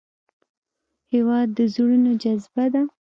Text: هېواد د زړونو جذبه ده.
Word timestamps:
هېواد 1.13 1.47
د 1.57 1.59
زړونو 1.73 2.11
جذبه 2.21 2.65
ده. 2.73 2.81